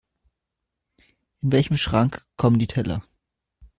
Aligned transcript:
In 1.43 1.51
welchen 1.51 1.77
Schrank 1.77 2.25
kommen 2.35 2.57
die 2.57 2.65
Teller? 2.65 3.03